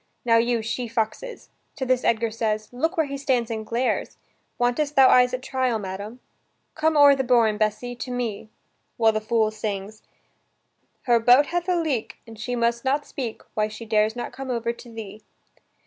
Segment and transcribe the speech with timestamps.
[0.25, 4.17] Now, you she foxes." To this Edgar says: "Look where he stands and glares!
[4.57, 6.21] Wantest thou eyes at trial, madam?"
[6.73, 8.49] "Come o'er the bourn, Bessy, to me,"
[8.97, 10.01] while the fool sings:
[11.03, 14.49] "Her boat hath a leak And she must not speak Why she dares not come
[14.49, 15.21] over to thee."